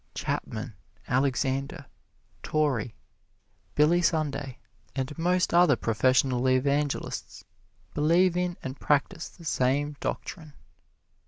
Chapman, 0.15 0.73
Alexander, 1.07 1.85
Torrey, 2.41 2.95
Billy 3.75 4.01
Sunday 4.01 4.57
and 4.95 5.15
most 5.15 5.53
other 5.53 5.75
professional 5.75 6.49
evangelists 6.49 7.43
believe 7.93 8.35
in 8.35 8.57
and 8.63 8.79
practise 8.79 9.29
the 9.29 9.45
same 9.45 9.95
doctrine. 9.99 10.53